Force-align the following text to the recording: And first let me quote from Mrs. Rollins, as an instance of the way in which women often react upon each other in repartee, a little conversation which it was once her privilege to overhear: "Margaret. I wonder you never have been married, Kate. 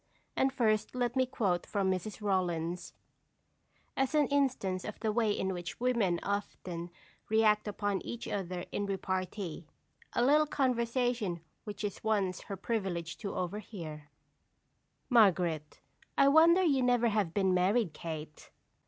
And 0.35 0.51
first 0.51 0.95
let 0.95 1.15
me 1.15 1.27
quote 1.27 1.67
from 1.67 1.91
Mrs. 1.91 2.23
Rollins, 2.23 2.93
as 3.95 4.15
an 4.15 4.25
instance 4.29 4.83
of 4.83 4.99
the 4.99 5.11
way 5.11 5.31
in 5.31 5.53
which 5.53 5.79
women 5.79 6.19
often 6.23 6.89
react 7.29 7.67
upon 7.67 8.01
each 8.01 8.27
other 8.27 8.65
in 8.71 8.87
repartee, 8.87 9.67
a 10.13 10.25
little 10.25 10.47
conversation 10.47 11.39
which 11.65 11.83
it 11.83 12.01
was 12.03 12.03
once 12.03 12.41
her 12.41 12.57
privilege 12.57 13.15
to 13.19 13.35
overhear: 13.35 14.09
"Margaret. 15.07 15.79
I 16.17 16.29
wonder 16.29 16.63
you 16.63 16.81
never 16.81 17.09
have 17.09 17.31
been 17.31 17.53
married, 17.53 17.93
Kate. 17.93 18.49